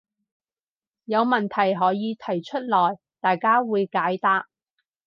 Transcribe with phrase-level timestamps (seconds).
[1.05, 4.47] 有問題可以提出來，大家會解答